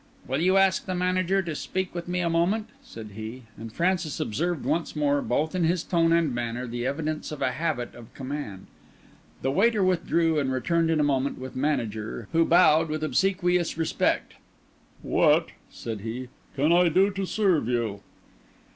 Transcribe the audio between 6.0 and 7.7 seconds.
and manner, the evidence of a